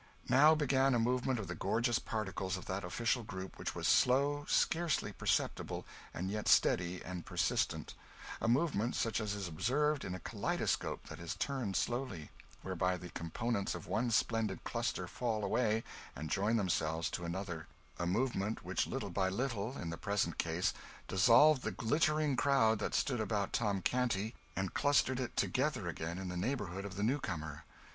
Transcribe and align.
Now 0.29 0.55
began 0.55 0.95
a 0.95 0.99
movement 0.99 1.37
of 1.37 1.45
the 1.47 1.53
gorgeous 1.53 1.99
particles 1.99 2.57
of 2.57 2.65
that 2.65 2.83
official 2.83 3.21
group 3.21 3.59
which 3.59 3.75
was 3.75 3.87
slow, 3.87 4.45
scarcely 4.47 5.11
perceptible, 5.11 5.85
and 6.11 6.31
yet 6.31 6.47
steady 6.47 7.03
and 7.05 7.23
persistent 7.23 7.93
a 8.41 8.47
movement 8.47 8.95
such 8.95 9.21
as 9.21 9.35
is 9.35 9.47
observed 9.47 10.03
in 10.03 10.15
a 10.15 10.19
kaleidoscope 10.19 11.03
that 11.05 11.19
is 11.19 11.35
turned 11.35 11.75
slowly, 11.75 12.31
whereby 12.63 12.97
the 12.97 13.11
components 13.11 13.75
of 13.75 13.85
one 13.85 14.09
splendid 14.09 14.63
cluster 14.63 15.07
fall 15.07 15.45
away 15.45 15.83
and 16.15 16.31
join 16.31 16.57
themselves 16.57 17.07
to 17.11 17.23
another 17.23 17.67
a 17.99 18.07
movement 18.07 18.65
which, 18.65 18.87
little 18.87 19.11
by 19.11 19.29
little, 19.29 19.77
in 19.77 19.91
the 19.91 19.97
present 19.99 20.39
case, 20.39 20.73
dissolved 21.07 21.61
the 21.61 21.69
glittering 21.69 22.35
crowd 22.35 22.79
that 22.79 22.95
stood 22.95 23.21
about 23.21 23.53
Tom 23.53 23.83
Canty 23.83 24.33
and 24.55 24.73
clustered 24.73 25.19
it 25.19 25.37
together 25.37 25.87
again 25.87 26.17
in 26.17 26.27
the 26.27 26.35
neighbourhood 26.37 26.85
of 26.85 26.95
the 26.95 27.03
new 27.03 27.19
comer. 27.19 27.65